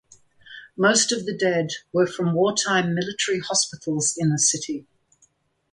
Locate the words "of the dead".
1.11-1.73